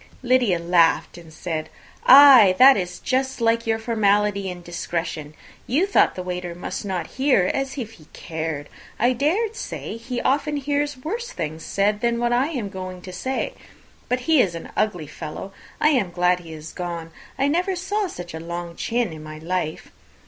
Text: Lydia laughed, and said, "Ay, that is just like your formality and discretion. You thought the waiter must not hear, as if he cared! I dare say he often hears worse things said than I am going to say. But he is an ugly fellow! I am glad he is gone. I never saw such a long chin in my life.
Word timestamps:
Lydia 0.23 0.57
laughed, 0.57 1.15
and 1.15 1.31
said, 1.31 1.69
"Ay, 2.07 2.55
that 2.57 2.75
is 2.75 2.97
just 2.97 3.39
like 3.39 3.67
your 3.67 3.77
formality 3.77 4.49
and 4.49 4.63
discretion. 4.63 5.35
You 5.67 5.85
thought 5.85 6.15
the 6.15 6.23
waiter 6.23 6.55
must 6.55 6.83
not 6.83 7.05
hear, 7.21 7.51
as 7.53 7.77
if 7.77 7.91
he 7.91 8.05
cared! 8.11 8.67
I 8.97 9.13
dare 9.13 9.53
say 9.53 9.97
he 9.97 10.19
often 10.19 10.57
hears 10.57 10.97
worse 10.97 11.31
things 11.31 11.63
said 11.63 12.01
than 12.01 12.19
I 12.33 12.47
am 12.47 12.69
going 12.69 13.03
to 13.03 13.13
say. 13.13 13.53
But 14.09 14.21
he 14.21 14.41
is 14.41 14.55
an 14.55 14.71
ugly 14.75 15.05
fellow! 15.05 15.53
I 15.79 15.89
am 15.89 16.09
glad 16.09 16.39
he 16.39 16.51
is 16.51 16.73
gone. 16.73 17.11
I 17.37 17.47
never 17.47 17.75
saw 17.75 18.07
such 18.07 18.33
a 18.33 18.39
long 18.39 18.75
chin 18.75 19.13
in 19.13 19.21
my 19.21 19.37
life. 19.37 19.91